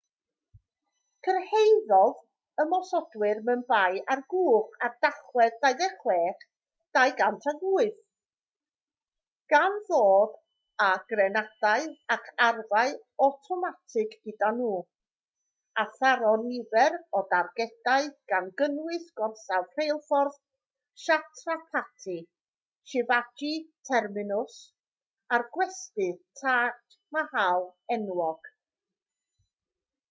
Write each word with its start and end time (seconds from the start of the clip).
cyrhaeddodd 1.25 2.21
ymosodwyr 2.61 3.39
mumbai 3.49 3.99
ar 4.13 4.21
gwch 4.33 4.71
ar 4.87 4.93
dachwedd 5.05 5.57
26 5.65 6.45
2008 6.99 7.99
gan 9.53 9.77
ddod 9.89 10.33
â 10.85 10.87
grenadau 11.11 11.85
ac 12.17 12.31
arfau 12.47 12.95
awtomatig 13.27 14.17
gyda 14.29 14.49
nhw 14.57 14.71
a 15.83 15.87
tharo 15.99 16.33
nifer 16.47 16.97
o 17.21 17.25
dargedau 17.35 18.11
gan 18.33 18.51
gynnwys 18.63 19.05
gorsaf 19.21 19.67
rheilffordd 19.81 20.39
chhatrapati 21.05 22.19
shivaji 22.93 23.53
terminus 23.91 24.61
a'r 25.39 25.47
gwesty 25.59 26.13
taj 26.43 26.97
mahal 27.19 27.69
enwog 27.97 28.51